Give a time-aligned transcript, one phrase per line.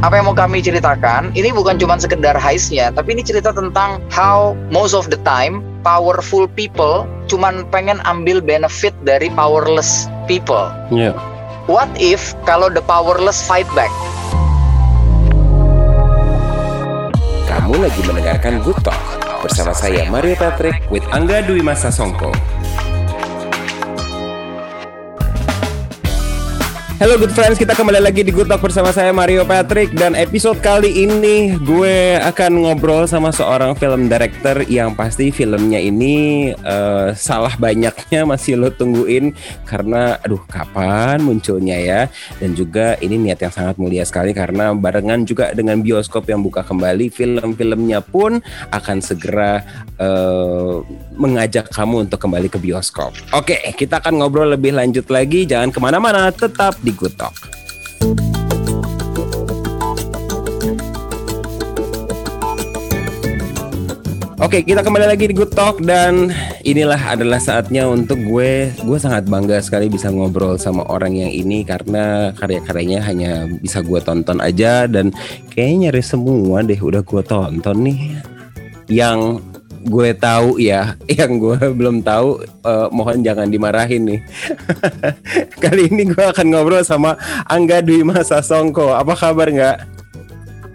[0.00, 4.56] apa yang mau kami ceritakan ini bukan cuma sekedar heistnya, tapi ini cerita tentang how
[4.72, 10.72] most of the time powerful people cuman pengen ambil benefit dari powerless people.
[10.88, 11.12] Yeah.
[11.68, 13.92] What if kalau the powerless fight back?
[17.44, 18.96] Kamu lagi mendengarkan Good Talk
[19.44, 22.32] bersama saya Mario Patrick with Angga Dwi Masa Songko.
[27.00, 29.88] Halo good friends, kita kembali lagi di Good Talk bersama saya Mario Patrick.
[29.96, 36.52] Dan episode kali ini gue akan ngobrol sama seorang film director yang pasti filmnya ini
[36.60, 39.32] uh, salah banyaknya masih lo tungguin.
[39.64, 42.00] Karena aduh kapan munculnya ya?
[42.36, 46.60] Dan juga ini niat yang sangat mulia sekali karena barengan juga dengan bioskop yang buka
[46.68, 48.44] kembali film-filmnya pun
[48.76, 49.64] akan segera
[49.96, 50.84] uh,
[51.20, 53.12] mengajak kamu untuk kembali ke bioskop.
[53.36, 57.36] Oke, kita akan ngobrol lebih lanjut lagi, jangan ke mana-mana, tetap di Good Talk.
[64.40, 66.32] Oke, kita kembali lagi di Good Talk dan
[66.64, 68.72] inilah adalah saatnya untuk gue.
[68.88, 74.00] Gue sangat bangga sekali bisa ngobrol sama orang yang ini karena karya-karyanya hanya bisa gue
[74.00, 75.12] tonton aja dan
[75.52, 78.00] kayaknya nyari semua deh udah gue tonton nih.
[78.88, 79.44] Yang
[79.86, 84.20] gue tahu ya, yang gue belum tahu uh, mohon jangan dimarahin nih.
[85.64, 87.16] Kali ini gue akan ngobrol sama
[87.48, 88.92] Angga Dwi Masa Songko.
[88.92, 89.78] Apa kabar nggak?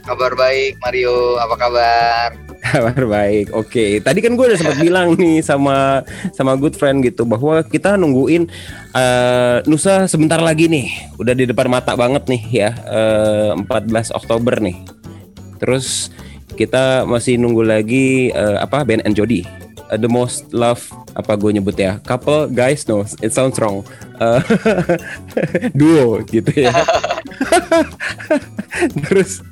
[0.05, 2.29] Kabar baik Mario, apa kabar?
[2.65, 3.53] Kabar baik.
[3.53, 3.91] Oke, okay.
[4.01, 6.01] tadi kan gue udah sempat bilang nih sama
[6.33, 8.49] sama good friend gitu bahwa kita nungguin
[8.89, 11.13] uh, Nusa sebentar lagi nih.
[11.21, 12.69] Udah di depan mata banget nih ya.
[12.89, 14.81] Uh, eh, 14 Oktober nih.
[15.61, 16.09] Terus
[16.55, 19.45] kita masih nunggu lagi uh, apa Ben and Jody.
[19.85, 20.81] Uh, the most love
[21.13, 22.01] apa gue nyebut ya?
[22.01, 23.85] Couple guys no it sounds wrong.
[24.17, 24.41] Uh,
[25.79, 26.73] duo gitu ya.
[29.05, 29.45] Terus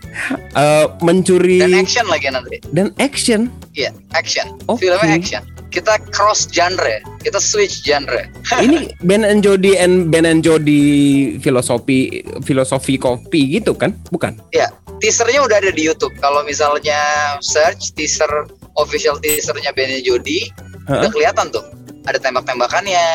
[0.57, 2.57] uh, mencuri dan action lagi nanti.
[2.73, 3.53] Dan action?
[3.77, 4.57] Iya yeah, action.
[4.65, 4.89] Okay.
[4.89, 8.29] filmnya action kita cross genre, kita switch genre.
[8.65, 13.97] Ini Ben and Jody and Ben and Jody filosofi filosofi kopi gitu kan?
[14.13, 14.37] Bukan?
[14.53, 14.69] Ya,
[15.01, 16.13] teasernya udah ada di YouTube.
[16.21, 17.01] Kalau misalnya
[17.41, 18.29] search teaser
[18.77, 20.53] official teasernya Ben and Jody,
[20.85, 21.01] huh?
[21.01, 21.65] udah kelihatan tuh.
[22.05, 23.07] Ada tembak-tembakannya,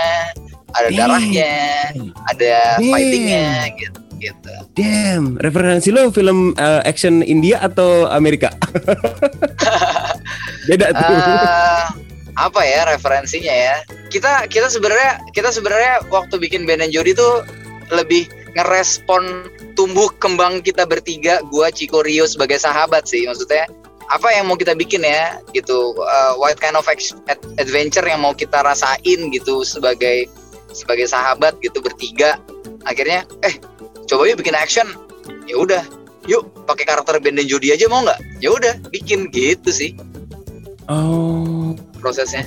[0.74, 0.98] ada Damn.
[0.98, 1.54] darahnya,
[2.26, 2.52] ada
[2.82, 2.90] Damn.
[2.90, 3.46] fightingnya
[3.78, 4.50] gitu gitu.
[4.74, 8.50] Damn, referensi lo film uh, action India atau Amerika?
[10.68, 11.06] Beda tuh.
[11.06, 11.86] Uh,
[12.38, 13.76] apa ya referensinya ya.
[14.08, 17.42] Kita kita sebenarnya kita sebenarnya waktu bikin Ben and Jody tuh
[17.90, 23.26] lebih ngerespon tumbuh kembang kita bertiga gua Chico Rio sebagai sahabat sih.
[23.26, 23.66] Maksudnya
[24.08, 25.98] apa yang mau kita bikin ya gitu.
[25.98, 26.86] Uh, what kind of
[27.58, 30.30] adventure yang mau kita rasain gitu sebagai
[30.70, 32.38] sebagai sahabat gitu bertiga.
[32.86, 33.58] Akhirnya eh
[34.06, 34.86] coba yuk bikin action.
[35.50, 35.82] Ya udah
[36.30, 38.20] yuk pakai karakter Ben dan Jody aja mau nggak?
[38.38, 39.92] Ya udah bikin gitu sih.
[40.88, 42.46] Oh prosesnya.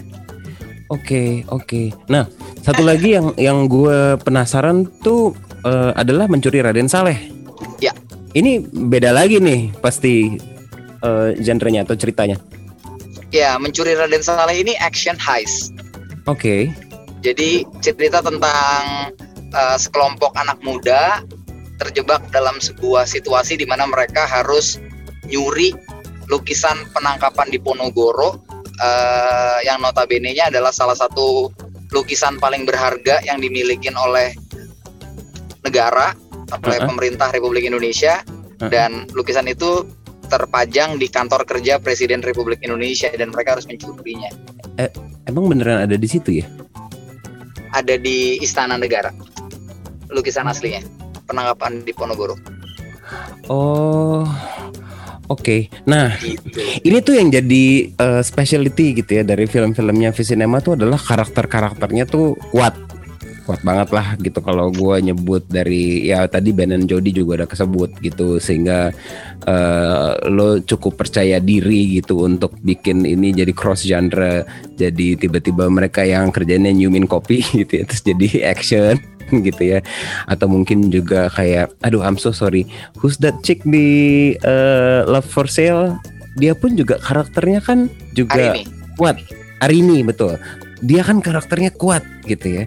[0.91, 1.63] Oke, okay, oke.
[1.63, 1.85] Okay.
[2.11, 2.27] Nah,
[2.59, 5.31] satu lagi yang yang gue penasaran tuh
[5.63, 7.31] uh, adalah mencuri Raden Saleh.
[7.79, 7.95] Ya.
[8.35, 10.35] Ini beda lagi nih pasti
[10.99, 12.35] uh, genrenya atau ceritanya.
[13.31, 15.71] Ya, mencuri Raden Saleh ini action heist.
[16.27, 16.35] Oke.
[16.35, 16.61] Okay.
[17.23, 19.15] Jadi cerita tentang
[19.55, 21.23] uh, sekelompok anak muda
[21.79, 24.77] terjebak dalam sebuah situasi di mana mereka harus
[25.25, 25.73] nyuri
[26.29, 28.37] lukisan penangkapan di Ponorogo
[28.79, 31.51] uh, yang notabene-nya adalah salah satu
[31.91, 34.31] lukisan paling berharga yang dimiliki oleh
[35.67, 36.15] negara
[36.51, 36.87] oleh uh -huh.
[36.87, 38.31] pemerintah Republik Indonesia uh
[38.63, 38.69] -huh.
[38.71, 39.83] dan lukisan itu
[40.31, 44.31] terpajang di kantor kerja Presiden Republik Indonesia dan mereka harus mencurinya.
[44.79, 44.87] Eh,
[45.27, 46.47] emang beneran ada di situ ya?
[47.75, 49.11] Ada di Istana Negara.
[50.07, 50.79] Lukisan aslinya.
[51.27, 52.39] Penangkapan di Ponorogo.
[53.51, 54.23] Oh,
[55.31, 55.87] Oke, okay.
[55.87, 56.59] nah gitu.
[56.83, 62.35] ini tuh yang jadi uh, specialty gitu ya dari film-filmnya Visinema tuh adalah karakter-karakternya tuh
[62.51, 62.75] kuat,
[63.47, 64.43] kuat banget lah gitu.
[64.43, 68.91] Kalau gue nyebut dari ya tadi Ben and Jody juga udah kesebut gitu, sehingga
[69.47, 74.43] uh, lo cukup percaya diri gitu untuk bikin ini jadi cross genre.
[74.75, 79.10] Jadi tiba-tiba mereka yang kerjanya nyumin kopi gitu ya, terus jadi action
[79.47, 79.79] gitu ya.
[80.27, 82.67] Atau mungkin juga kayak aduh I'm so sorry.
[82.99, 85.97] Who's that chick di uh, Love for Sale?
[86.39, 88.63] Dia pun juga karakternya kan juga Arini.
[88.95, 89.17] kuat.
[89.59, 90.39] Arini betul.
[90.81, 92.63] Dia kan karakternya kuat gitu ya.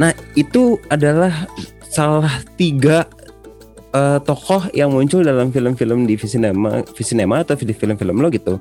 [0.00, 1.46] Nah itu adalah
[1.90, 3.04] salah tiga
[3.94, 8.58] uh, tokoh yang muncul dalam film-film di Visinema, Visinema atau di film-film lo gitu.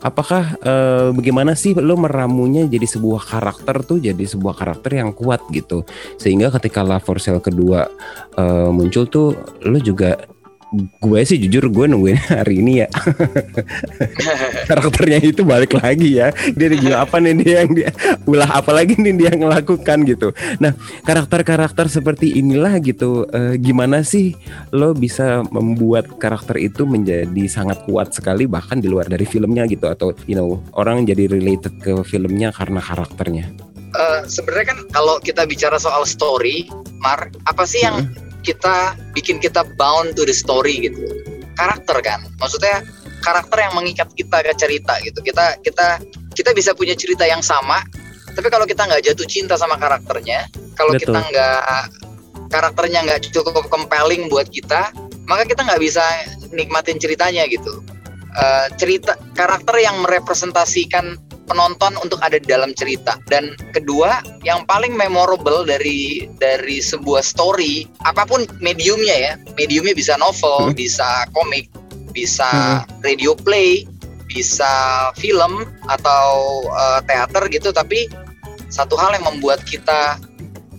[0.00, 5.42] Apakah uh, bagaimana sih lo meramunya jadi sebuah karakter tuh jadi sebuah karakter yang kuat
[5.52, 5.84] gitu.
[6.20, 7.88] Sehingga ketika La For kedua
[8.36, 10.16] uh, muncul tuh lo juga
[10.74, 12.88] gue sih jujur gue nungguin hari ini ya.
[14.68, 16.34] Karakternya itu balik lagi ya.
[16.58, 17.90] Dia gila apa nih dia yang dia
[18.26, 20.34] ulah apa lagi nih dia ngelakukan gitu.
[20.58, 20.74] Nah
[21.06, 24.34] karakter-karakter seperti inilah gitu uh, gimana sih
[24.74, 29.86] lo bisa membuat karakter itu menjadi sangat kuat sekali bahkan di luar dari filmnya gitu?
[29.86, 33.46] Atau you know orang jadi related ke filmnya karena karakternya?
[33.96, 36.68] Uh, sebenarnya kan kalau kita bicara soal story
[37.00, 41.02] Mar apa sih yang hmm kita bikin kita bound to the story gitu.
[41.58, 42.22] Karakter kan?
[42.38, 42.86] Maksudnya
[43.26, 45.18] karakter yang mengikat kita ke cerita gitu.
[45.20, 45.98] Kita kita
[46.38, 47.82] kita bisa punya cerita yang sama
[48.36, 50.44] tapi kalau kita nggak jatuh cinta sama karakternya
[50.76, 51.60] kalau kita nggak
[52.52, 54.92] karakternya nggak cukup compelling buat kita
[55.24, 56.04] maka kita nggak bisa
[56.54, 57.82] nikmatin ceritanya gitu.
[58.36, 61.16] Uh, cerita karakter yang merepresentasikan
[61.46, 67.86] penonton untuk ada di dalam cerita dan kedua yang paling memorable dari dari sebuah story
[68.02, 70.76] apa pun mediumnya ya mediumnya bisa novel hmm.
[70.76, 71.70] bisa komik
[72.10, 72.46] bisa
[72.84, 73.06] hmm.
[73.06, 73.86] radio play
[74.26, 74.68] bisa
[75.16, 76.26] film atau
[76.68, 78.10] uh, teater gitu tapi
[78.68, 80.18] satu hal yang membuat kita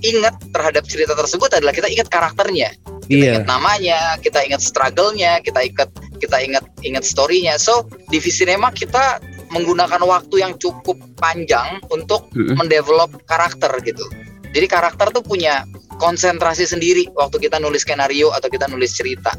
[0.05, 2.75] ingat terhadap cerita tersebut adalah kita ingat karakternya
[3.07, 3.29] kita yeah.
[3.33, 9.17] ingat namanya kita ingat struggle-nya kita ingat kita ingat ingat story-nya so di Visinema kita
[9.51, 12.55] menggunakan waktu yang cukup panjang untuk mm-hmm.
[12.59, 14.03] mendevelop karakter gitu.
[14.51, 15.67] Jadi karakter tuh punya
[15.99, 19.35] konsentrasi sendiri waktu kita nulis skenario atau kita nulis cerita.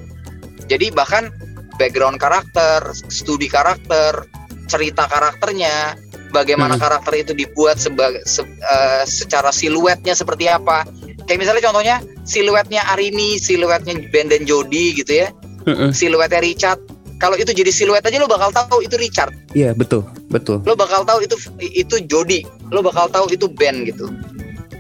[0.69, 1.33] Jadi bahkan
[1.81, 4.27] background karakter, studi karakter,
[4.69, 5.97] cerita karakternya,
[6.31, 6.83] bagaimana hmm.
[6.83, 10.85] karakter itu dibuat sebagai se, uh, secara siluetnya seperti apa.
[11.25, 15.29] Kayak misalnya contohnya siluetnya Arini, siluetnya Ben dan Jody gitu ya.
[15.65, 15.93] Hmm.
[15.93, 16.81] Siluetnya Richard
[17.19, 19.35] kalau itu jadi siluet aja lo bakal tahu itu Richard.
[19.51, 20.63] Iya betul betul.
[20.63, 22.47] Lo bakal tahu itu itu Jody.
[22.71, 24.07] Lo bakal tahu itu Ben gitu.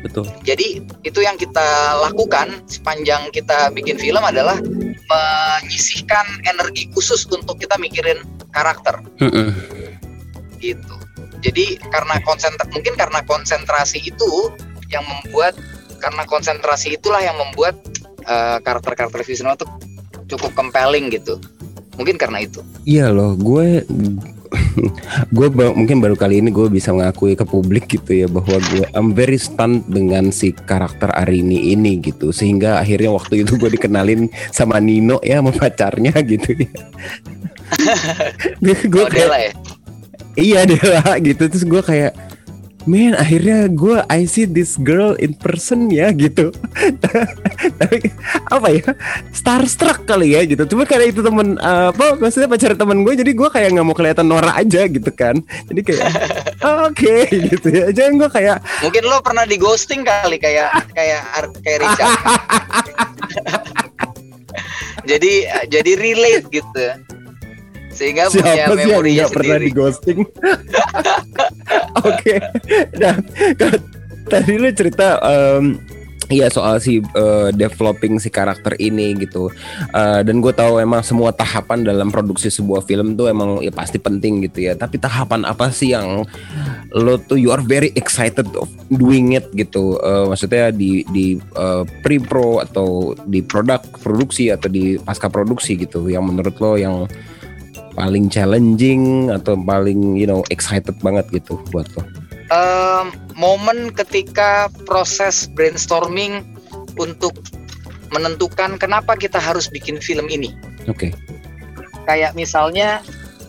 [0.06, 0.30] Betul.
[0.46, 4.54] Jadi itu yang kita lakukan sepanjang kita bikin film adalah
[5.10, 8.22] menyisihkan energi khusus untuk kita mikirin
[8.54, 9.02] karakter.
[9.18, 9.48] Mm -mm.
[10.62, 10.94] Gitu.
[11.42, 14.30] Jadi karena konsentrasi mungkin karena konsentrasi itu
[14.94, 15.58] yang membuat
[15.98, 17.74] karena konsentrasi itulah yang membuat
[18.30, 19.66] uh, karakter-karakter visual itu
[20.30, 21.42] cukup compelling gitu
[21.98, 22.62] mungkin karena itu.
[22.86, 23.82] Iya loh gue
[25.36, 29.12] gue mungkin baru kali ini gue bisa mengakui ke publik gitu ya bahwa gue I'm
[29.12, 32.32] very stunned dengan si karakter Arini ini gitu.
[32.32, 36.70] Sehingga akhirnya waktu itu gue dikenalin sama Nino ya sama pacarnya gitu ya.
[38.64, 39.52] Gue oh, kayak, ya?
[40.40, 41.52] iya Dela gitu.
[41.52, 42.16] Terus gue kayak
[42.88, 46.48] man akhirnya gue I see this girl in person ya gitu.
[47.80, 47.98] Tapi
[48.48, 48.96] apa ya
[49.36, 50.64] starstruck kali ya gitu.
[50.64, 53.92] Cuma karena itu temen uh, apa maksudnya pacar temen gue jadi gue kayak nggak mau
[53.92, 55.36] kelihatan norak aja gitu kan.
[55.68, 56.08] Jadi kayak
[56.64, 57.92] oh, oke okay, gitu ya.
[57.92, 61.22] Jangan gue kayak mungkin lo pernah di ghosting kali kayak kayak
[61.60, 62.16] kayak Richard.
[65.08, 66.84] Jadi jadi relate gitu
[67.98, 70.30] sehingga Siapa punya memori yang pernah di ghosting oke
[72.06, 72.38] okay.
[72.94, 73.18] nah
[74.30, 75.74] tadi lu cerita um,
[76.28, 79.48] Iya soal si uh, developing si karakter ini gitu.
[79.96, 83.96] Uh, dan gue tahu emang semua tahapan dalam produksi sebuah film tuh emang ya pasti
[83.96, 84.76] penting gitu ya.
[84.76, 86.28] Tapi tahapan apa sih yang
[86.92, 89.96] lo tuh you are very excited of doing it gitu?
[90.04, 95.80] Uh, maksudnya di di uh, pre pro atau di produk produksi atau di pasca produksi
[95.80, 97.08] gitu yang menurut lo yang
[97.98, 102.06] paling challenging atau paling you know excited banget gitu buat lo?
[102.54, 106.46] Um, momen ketika proses brainstorming
[106.94, 107.34] untuk
[108.14, 110.54] menentukan kenapa kita harus bikin film ini.
[110.86, 111.10] Oke.
[111.10, 111.12] Okay.
[112.06, 113.04] Kayak misalnya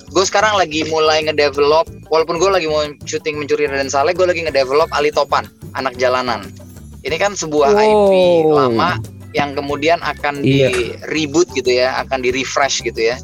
[0.10, 4.41] gue sekarang lagi mulai ngedevelop walaupun gue lagi mau syuting mencuri dan Saleh gue lagi
[4.41, 5.46] ngedevelop Ali Topan
[5.77, 6.50] anak jalanan
[7.06, 7.82] ini kan sebuah wow.
[8.10, 8.12] IP
[8.50, 8.98] lama
[9.38, 10.74] yang kemudian akan iya.
[10.74, 13.22] di reboot gitu ya akan di refresh gitu ya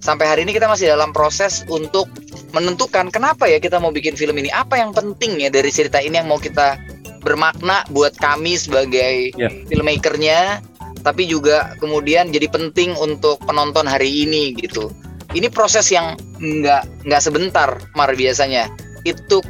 [0.00, 2.08] sampai hari ini kita masih dalam proses untuk
[2.52, 4.52] menentukan kenapa ya kita mau bikin film ini.
[4.52, 6.76] Apa yang penting ya dari cerita ini yang mau kita
[7.24, 9.50] bermakna buat kami sebagai yeah.
[9.66, 10.62] filmmakernya
[11.02, 14.90] tapi juga kemudian jadi penting untuk penonton hari ini gitu.
[15.34, 18.70] Ini proses yang nggak nggak sebentar mar biasanya.
[19.06, 19.46] It took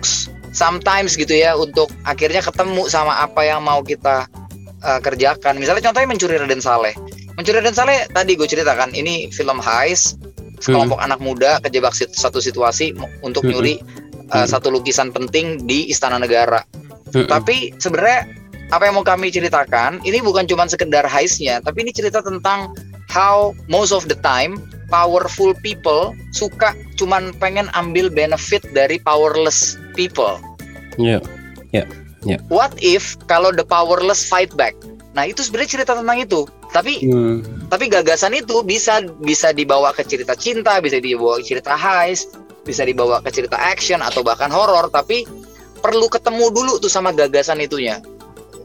[0.52, 4.28] sometimes gitu ya untuk akhirnya ketemu sama apa yang mau kita
[4.84, 5.56] uh, kerjakan.
[5.56, 6.96] Misalnya contohnya mencuri Raden Saleh
[7.36, 10.16] mencuri Raden Saleh tadi gue ceritakan ini film heist
[10.60, 11.06] sekelompok hmm.
[11.06, 13.50] anak muda kejebak satu situasi untuk hmm.
[13.52, 13.74] nyuri
[14.32, 14.48] uh, hmm.
[14.48, 16.64] satu lukisan penting di Istana Negara.
[17.12, 17.28] Hmm.
[17.28, 18.24] Tapi sebenarnya
[18.72, 22.74] apa yang mau kami ceritakan ini bukan cuma sekedar heistnya, tapi ini cerita tentang
[23.06, 24.58] how most of the time
[24.90, 30.40] powerful people suka cuman pengen ambil benefit dari powerless people.
[30.98, 31.22] Yeah.
[31.70, 31.86] yeah.
[32.26, 32.42] yeah.
[32.50, 34.74] What if kalau the powerless fight back?
[35.16, 37.72] Nah itu sebenarnya cerita tentang itu Tapi hmm.
[37.72, 42.36] tapi gagasan itu bisa bisa dibawa ke cerita cinta, bisa dibawa ke cerita heist,
[42.68, 45.24] bisa dibawa ke cerita action atau bahkan horor, tapi
[45.80, 48.04] perlu ketemu dulu tuh sama gagasan itunya.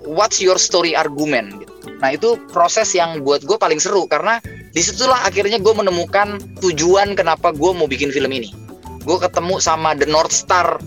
[0.03, 1.71] What's your story argument?
[2.01, 4.41] Nah itu proses yang buat gue paling seru karena
[4.73, 8.51] di situlah akhirnya gue menemukan tujuan kenapa gue mau bikin film ini.
[9.05, 10.81] Gue ketemu sama the north star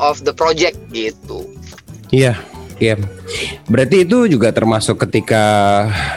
[0.00, 1.44] of the project gitu.
[2.08, 2.40] Iya,
[2.78, 2.94] Iya,
[3.66, 5.42] berarti itu juga termasuk ketika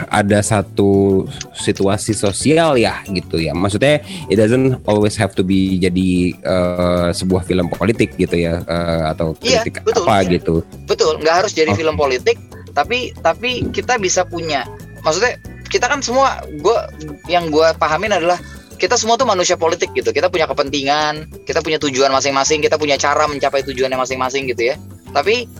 [0.06, 1.26] ada satu
[1.58, 3.50] situasi sosial ya gitu ya.
[3.50, 3.98] Maksudnya
[4.30, 9.34] it doesn't always have to be jadi uh, sebuah film politik gitu ya uh, atau
[9.42, 10.54] iya, kritik betul, apa gitu.
[10.86, 11.82] Betul, nggak harus jadi okay.
[11.82, 12.38] film politik,
[12.78, 14.62] tapi tapi kita bisa punya.
[15.02, 16.78] Maksudnya kita kan semua, gue
[17.26, 18.38] yang gue pahamin adalah
[18.78, 20.14] kita semua tuh manusia politik gitu.
[20.14, 24.78] Kita punya kepentingan, kita punya tujuan masing-masing, kita punya cara mencapai tujuannya masing-masing gitu ya.
[25.10, 25.50] Tapi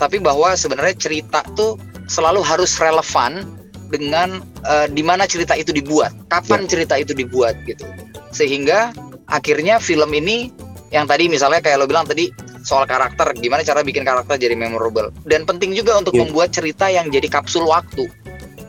[0.00, 1.76] tapi bahwa sebenarnya cerita tuh
[2.08, 3.44] selalu harus relevan
[3.92, 6.68] dengan uh, di mana cerita itu dibuat, kapan ya.
[6.72, 7.84] cerita itu dibuat gitu.
[8.32, 8.96] Sehingga
[9.28, 10.48] akhirnya film ini
[10.88, 12.32] yang tadi misalnya kayak lo bilang tadi
[12.64, 15.12] soal karakter, gimana cara bikin karakter jadi memorable.
[15.28, 16.24] Dan penting juga untuk ya.
[16.24, 18.08] membuat cerita yang jadi kapsul waktu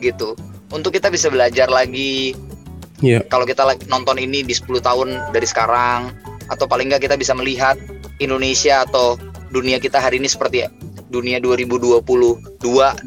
[0.03, 0.35] gitu.
[0.73, 2.33] Untuk kita bisa belajar lagi
[3.03, 3.21] ya.
[3.29, 6.13] kalau kita nonton ini di 10 tahun dari sekarang
[6.47, 7.77] atau paling nggak kita bisa melihat
[8.21, 9.19] Indonesia atau
[9.51, 10.63] dunia kita hari ini seperti
[11.11, 12.01] dunia 2022
[12.63, 13.03] 2021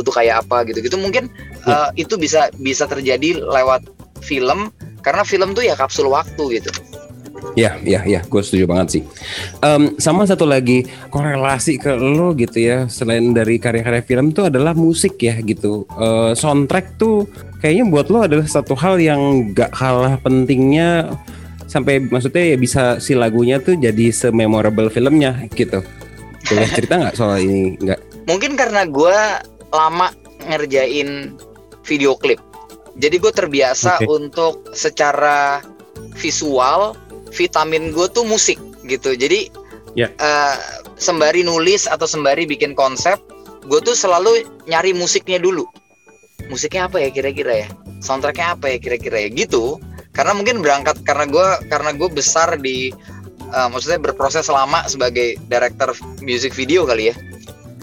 [0.00, 1.28] tuh kayak apa gitu gitu mungkin
[1.68, 3.84] uh, itu bisa bisa terjadi lewat
[4.24, 4.72] film
[5.04, 6.72] karena film tuh ya kapsul waktu gitu
[7.54, 9.02] Ya, ya, ya, gue setuju banget sih.
[9.62, 14.74] Um, sama satu lagi korelasi ke lo gitu ya, selain dari karya-karya film tuh adalah
[14.74, 15.86] musik ya gitu.
[15.94, 17.26] Uh, soundtrack tuh
[17.62, 21.14] kayaknya buat lo adalah satu hal yang gak kalah pentingnya
[21.68, 25.82] sampai maksudnya ya bisa si lagunya tuh jadi sememorable filmnya gitu.
[26.46, 27.74] Boleh cerita nggak soal ini?
[27.82, 28.00] Nggak.
[28.30, 29.18] Mungkin karena gue
[29.74, 30.08] lama
[30.46, 31.34] ngerjain
[31.82, 32.38] video klip.
[32.98, 34.06] Jadi gue terbiasa okay.
[34.10, 35.62] untuk secara
[36.18, 36.98] visual,
[37.30, 39.14] vitamin gue tuh musik gitu.
[39.14, 39.50] Jadi
[39.94, 40.10] yeah.
[40.18, 40.18] Ya.
[40.22, 40.56] uh,
[40.98, 43.18] sembari nulis atau sembari bikin konsep,
[43.66, 45.66] gue tuh selalu nyari musiknya dulu.
[46.50, 47.68] Musiknya apa ya kira-kira ya?
[48.02, 49.28] Soundtracknya apa ya kira-kira ya?
[49.30, 49.78] Gitu.
[50.14, 52.90] Karena mungkin berangkat karena gue karena gue besar di
[53.52, 55.92] uh, maksudnya berproses lama sebagai director
[56.24, 57.14] music video kali ya.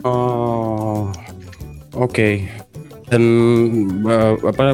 [0.06, 1.10] Oh,
[1.98, 2.12] oke.
[2.14, 2.34] Okay.
[3.10, 3.24] Dan
[4.06, 4.74] uh, apa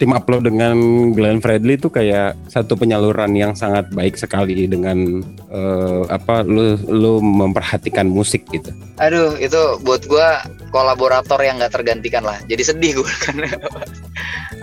[0.00, 0.74] tim upload dengan
[1.12, 5.20] Glenn Fredly itu kayak satu penyaluran yang sangat baik sekali dengan
[5.52, 8.72] uh, apa lu lu memperhatikan musik gitu.
[8.96, 10.40] Aduh, itu buat gua
[10.72, 12.40] kolaborator yang nggak tergantikan lah.
[12.48, 13.36] Jadi sedih gue kan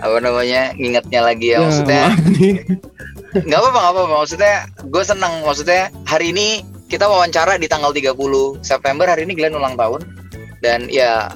[0.02, 2.02] apa namanya ngingetnya lagi ya, ya maksudnya.
[3.34, 4.14] Nggak apa-apa nggak apa-apa.
[4.24, 4.54] Maksudnya
[4.88, 8.16] gue senang maksudnya hari ini kita wawancara di tanggal 30
[8.64, 9.04] September.
[9.04, 10.00] Hari ini Glenn ulang tahun.
[10.64, 11.30] Dan ya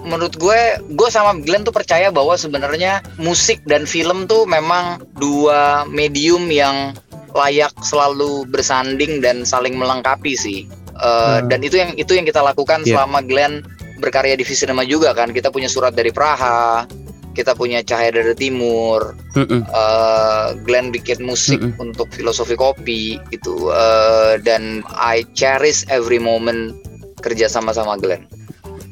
[0.00, 5.84] menurut gue gue sama Glenn tuh percaya bahwa sebenarnya musik dan film tuh memang dua
[5.84, 6.96] medium yang
[7.36, 10.66] layak selalu bersanding dan saling melengkapi sih.
[11.00, 11.48] Uh, hmm.
[11.48, 13.00] dan itu yang itu yang kita lakukan yeah.
[13.00, 13.64] selama Glenn
[14.00, 15.34] berkarya di Visinema juga kan.
[15.34, 16.84] Kita punya surat dari Praha
[17.34, 19.62] kita punya Cahaya dari Timur, mm -mm.
[19.70, 21.84] Uh, Glenn bikin musik mm -mm.
[21.84, 26.74] untuk filosofi kopi gitu, uh, dan I cherish every moment
[27.22, 28.26] kerja sama sama Glenn.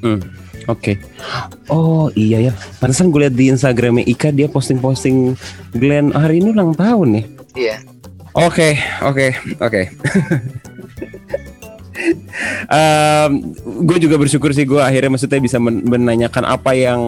[0.04, 0.22] Mm.
[0.68, 0.94] Oke.
[0.94, 0.96] Okay.
[1.72, 2.52] Oh iya ya.
[2.76, 5.32] Pantesan gue lihat di Instagramnya Ika dia posting-posting
[5.72, 7.24] Glenn hari ini ulang tahun nih.
[7.56, 7.76] Iya.
[8.36, 9.32] Oke, oke,
[9.64, 9.82] oke.
[12.68, 13.32] um,
[13.84, 17.00] gue juga bersyukur sih gue akhirnya maksudnya bisa men menanyakan apa yang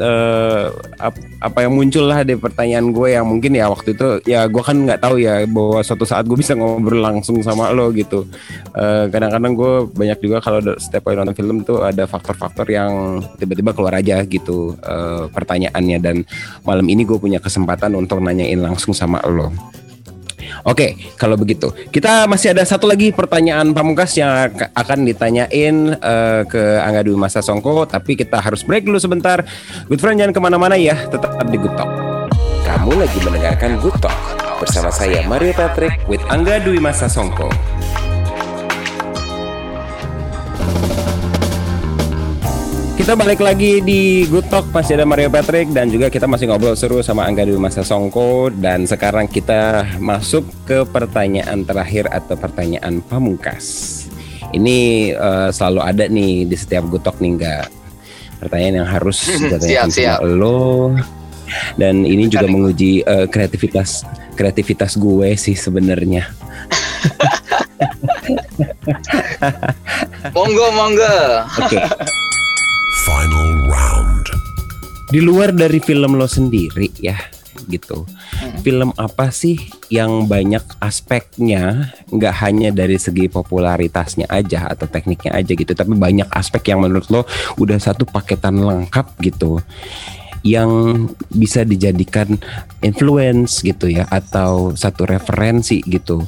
[0.00, 4.48] uh, ap apa yang muncul lah di pertanyaan gue yang mungkin ya waktu itu ya
[4.48, 8.24] gue kan nggak tahu ya bahwa suatu saat gue bisa ngobrol langsung sama lo gitu.
[8.72, 13.76] Eh, kadang-kadang gue banyak juga kalau setiap kali nonton film tuh ada faktor-faktor yang tiba-tiba
[13.76, 15.98] keluar aja gitu uh, pertanyaannya.
[16.00, 16.16] Dan
[16.64, 19.52] malam ini gue punya kesempatan untuk nanyain langsung sama lo
[20.64, 26.62] Oke, kalau begitu kita masih ada satu lagi pertanyaan pamungkas yang akan ditanyain uh, ke
[26.80, 29.42] Angga Dwi Masa Songko, tapi kita harus break dulu sebentar.
[29.88, 31.90] Good friend jangan ke mana-mana ya, tetap di Good Talk.
[32.64, 34.16] Kamu lagi mendengarkan Good Talk
[34.58, 37.50] bersama saya Mario Patrick with Angga Dwi Masa Songko.
[42.94, 46.78] Kita balik lagi di Good Talk masih ada Mario Patrick dan juga kita masih ngobrol
[46.78, 53.02] seru sama Angga Dwi Masa Songko dan sekarang kita masuk ke pertanyaan terakhir atau pertanyaan
[53.02, 54.06] pamungkas.
[54.54, 57.66] Ini uh, selalu ada nih di setiap Good Talk nih enggak
[58.38, 60.94] pertanyaan yang harus ditanyakan sama lo
[61.74, 64.06] dan ini juga menguji uh, kreativitas
[64.38, 66.30] kreativitas gue sih sebenarnya.
[70.34, 71.14] monggo monggo.
[71.58, 71.74] Oke.
[71.74, 71.82] Okay.
[75.14, 77.14] Di luar dari film lo sendiri ya
[77.70, 78.02] gitu.
[78.02, 78.58] Hmm.
[78.66, 79.54] Film apa sih
[79.86, 86.26] yang banyak aspeknya nggak hanya dari segi popularitasnya aja atau tekniknya aja gitu, tapi banyak
[86.34, 87.22] aspek yang menurut lo
[87.62, 89.62] udah satu paketan lengkap gitu
[90.44, 90.68] yang
[91.32, 92.36] bisa dijadikan
[92.84, 96.20] influence gitu ya atau satu referensi gitu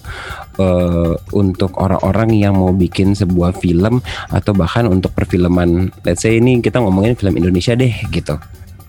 [0.56, 4.00] uh, untuk orang-orang yang mau bikin sebuah film
[4.32, 8.40] atau bahkan untuk perfilman let's say ini kita ngomongin film Indonesia deh gitu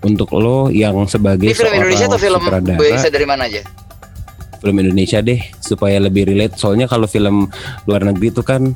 [0.05, 2.41] untuk lo yang sebagai Ini film Indonesia atau film
[2.77, 3.61] bisa dari mana aja?
[4.57, 6.57] film Indonesia deh supaya lebih relate.
[6.57, 7.47] Soalnya kalau film
[7.85, 8.73] luar negeri itu kan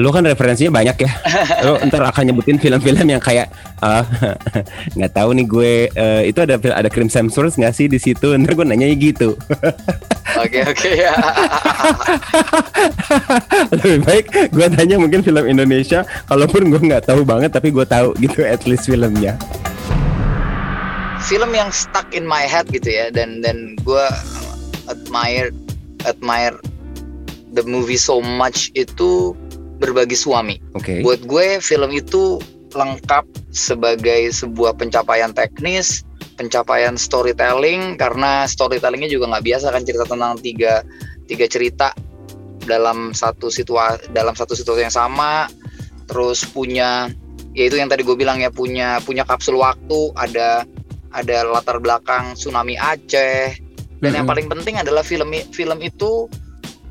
[0.00, 1.10] lo kan referensinya banyak ya.
[1.68, 3.52] Lo ntar akan nyebutin film-film yang kayak
[3.84, 4.00] ah,
[4.96, 8.32] nggak tahu nih gue eh, itu ada ada Crim Hemsworth nggak sih di situ?
[8.32, 9.36] Ntar gue nanya gitu.
[10.32, 11.12] Oke oke ya.
[13.68, 18.16] lebih baik gue tanya mungkin film Indonesia kalaupun gue nggak tahu banget tapi gue tahu
[18.16, 19.36] gitu at least filmnya
[21.22, 24.06] film yang stuck in my head gitu ya dan dan gue
[24.90, 25.54] admire
[26.04, 26.58] admire
[27.54, 29.36] the movie so much itu
[29.78, 30.58] berbagi suami.
[30.78, 32.38] oke Buat gue film itu
[32.72, 36.06] lengkap sebagai sebuah pencapaian teknis,
[36.38, 40.80] pencapaian storytelling karena storytellingnya juga nggak biasa kan cerita tentang tiga
[41.28, 41.88] tiga cerita
[42.62, 45.50] dalam satu situasi dalam satu situasi yang sama,
[46.06, 47.10] terus punya
[47.52, 50.64] yaitu yang tadi gue bilang ya punya punya kapsul waktu ada
[51.12, 53.56] ada latar belakang tsunami Aceh
[54.02, 54.30] dan yang Mm-mm.
[54.30, 56.26] paling penting adalah film film itu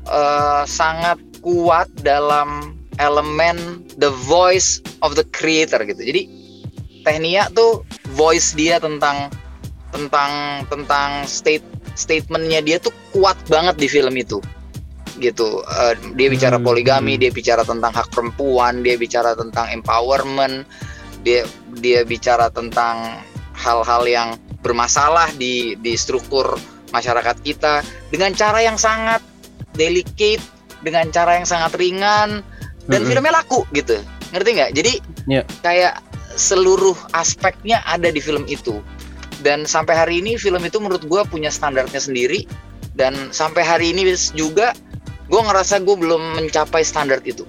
[0.08, 6.00] eh, sangat kuat dalam elemen the voice of the creator gitu.
[6.00, 6.22] Jadi
[7.02, 7.82] Tehnia tuh
[8.14, 9.26] voice dia tentang
[9.90, 11.66] tentang tentang state
[11.98, 14.38] statementnya dia tuh kuat banget di film itu
[15.20, 20.64] gitu Eh, dia bicara Hmm, poligami dia bicara tentang hak perempuan dia bicara tentang empowerment
[21.20, 21.44] dia
[21.82, 23.20] dia bicara tentang
[23.62, 24.28] hal-hal yang
[24.66, 26.58] bermasalah di di struktur
[26.90, 29.22] masyarakat kita dengan cara yang sangat
[29.78, 30.42] delicate
[30.82, 32.42] dengan cara yang sangat ringan
[32.90, 33.10] dan Mm-mm.
[33.14, 34.02] filmnya laku gitu.
[34.34, 34.70] Ngerti nggak?
[34.74, 34.92] Jadi
[35.30, 35.42] Iya.
[35.62, 36.02] kayak
[36.34, 38.82] seluruh aspeknya ada di film itu.
[39.42, 42.46] Dan sampai hari ini film itu menurut gue punya standarnya sendiri.
[42.92, 44.04] Dan sampai hari ini
[44.36, 44.76] juga
[45.30, 47.46] gue ngerasa gue belum mencapai standar itu.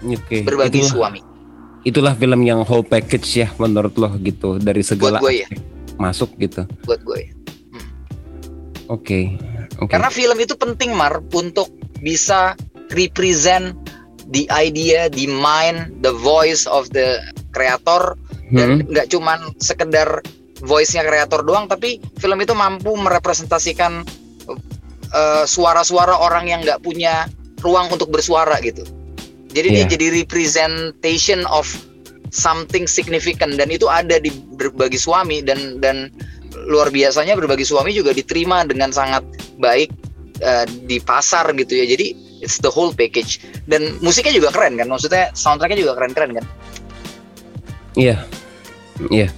[0.00, 1.20] Oke berbagi itulah, suami
[1.84, 4.60] itulah film yang whole package ya menurut lo gitu.
[4.60, 5.48] Dari segala buat gue ya?
[6.00, 6.64] masuk gitu.
[6.88, 7.30] Buat gue ya.
[8.90, 9.20] oke
[9.78, 9.90] oke.
[9.92, 12.56] Karena film itu penting mar untuk bisa
[12.90, 13.76] represent
[14.32, 17.20] the idea, the mind, the voice of the
[17.52, 18.16] creator.
[18.50, 18.90] Dan Hmm.
[18.90, 20.26] nggak cuman sekedar
[20.60, 24.04] voice-nya kreator doang tapi film itu mampu merepresentasikan
[25.14, 27.30] uh, suara-suara orang yang nggak punya
[27.64, 28.84] ruang untuk bersuara gitu
[29.50, 29.90] jadi dia Iya.
[29.90, 31.66] jadi representation of
[32.30, 33.58] something significant.
[33.58, 36.10] Dan itu ada di berbagi suami dan dan
[36.70, 39.22] luar biasanya berbagi suami juga diterima dengan sangat
[39.58, 39.90] baik
[40.42, 41.86] uh, di pasar gitu ya.
[41.86, 43.42] Jadi it's the whole package.
[43.66, 44.88] Dan musiknya juga keren kan?
[44.88, 46.46] Maksudnya soundtracknya juga keren-keren kan?
[47.98, 48.16] Iya,
[49.10, 49.28] iya.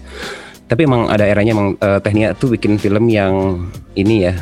[0.68, 4.34] Tapi emang ada eranya emang eh, Tehnia tuh bikin film yang ini ya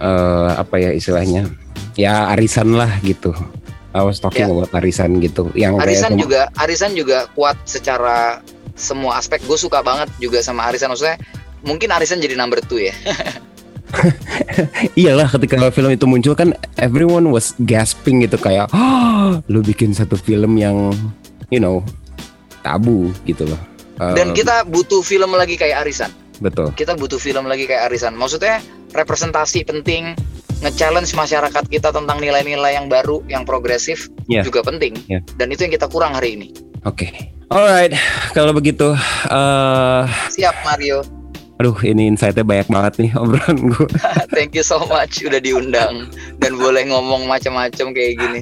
[0.00, 1.48] eh, apa ya istilahnya?
[1.96, 3.32] Ya arisan lah gitu.
[3.90, 4.52] I was talking Ya.
[4.52, 5.48] about arisan gitu.
[5.52, 8.40] Yang kayak Arisan sem- juga Arisan juga kuat secara
[8.74, 9.40] semua aspek.
[9.42, 10.92] Gue suka banget juga sama Arisan.
[10.92, 11.16] Maksudnya
[11.64, 12.92] mungkin Arisan jadi number two ya.
[14.94, 20.14] iyalah ketika film itu muncul kan everyone was gasping gitu kayak oh, lu bikin satu
[20.14, 20.92] film yang
[21.48, 21.80] you know
[22.60, 23.60] tabu gitu loh.
[23.98, 26.12] Eh, Dan kita butuh film lagi kayak Arisan.
[26.38, 26.70] betul.
[26.70, 28.14] Kita butuh film lagi kayak Arisan.
[28.14, 28.62] Maksudnya
[28.94, 30.14] representasi penting,
[30.58, 34.42] nge-challenge masyarakat kita tentang nilai-nilai yang baru, yang progresif Iya.
[34.42, 34.98] juga penting.
[35.06, 35.22] Iya.
[35.34, 36.48] Dan itu yang kita kurang hari ini.
[36.82, 37.10] Oke.
[37.48, 37.96] Alright,
[38.32, 38.92] kalau begitu
[39.26, 41.00] eh Siap Mario.
[41.58, 43.88] aduh ini insight-nya banyak banget nih obrolan gue.
[44.36, 46.06] Thank you so much udah diundang
[46.38, 48.40] dan boleh ngomong macam-macam kayak gini.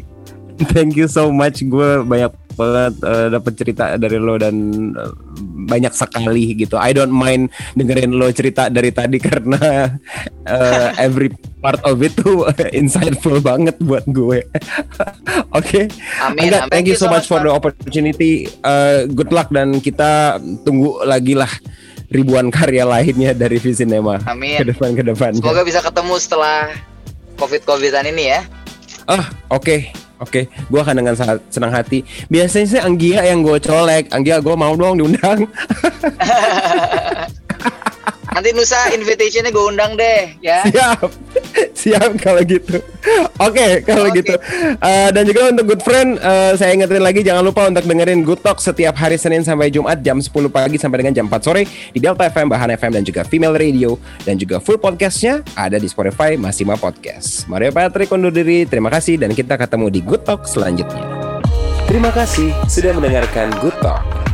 [0.68, 1.60] Thank you so much.
[1.62, 4.56] Gue banyak banget eh, dapat cerita dari lo dan
[4.96, 5.12] eh,
[5.68, 6.80] banyak sekali gitu.
[6.80, 9.92] I don't mind dengerin lo cerita dari tadi karena
[10.48, 12.48] eh, every part of it tuh
[12.80, 14.40] insightful banget buat gue.
[15.58, 15.92] Oke.
[16.24, 16.48] Amin.
[16.48, 16.72] Angga, amin.
[16.72, 18.48] thank you so much for the opportunity.
[18.48, 21.50] Eh, good luck dan kita tunggu lagi lah
[22.06, 24.62] ribuan karya lainnya dari Visinema Amin.
[24.62, 25.42] ke depan ke depannya.
[25.42, 26.70] Semoga bisa ketemu setelah
[27.34, 28.40] covid-covidan ini ya.
[29.10, 30.05] Ah, oke.
[30.16, 32.00] Oke, gua akan dengan sangat senang hati.
[32.32, 34.08] Biasanya sih Anggia yang gue colek.
[34.08, 35.44] Anggia, gue mau dong diundang.
[38.36, 40.64] Nanti Nusa invitationnya gue undang deh ya.
[40.68, 41.08] Siap.
[41.80, 42.78] Siap kalau gitu.
[43.40, 44.20] Oke, okay, kalau okay.
[44.22, 44.34] gitu.
[44.80, 48.42] Uh, dan juga untuk good friend, uh, saya ingetin lagi jangan lupa untuk dengerin Good
[48.42, 51.98] Talk setiap hari Senin sampai Jumat jam 10 pagi sampai dengan jam 4 sore di
[52.00, 56.34] Delta FM, Bahan FM dan juga Female Radio dan juga full podcastnya ada di Spotify
[56.34, 57.46] Masima Podcast.
[57.46, 58.64] Mario Patrick undur diri.
[58.66, 61.04] Terima kasih dan kita ketemu di Good Talk selanjutnya.
[61.86, 64.25] Terima kasih sudah mendengarkan Good Talk.